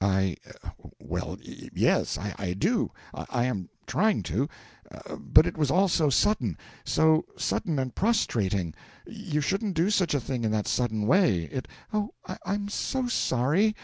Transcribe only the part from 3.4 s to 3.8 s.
am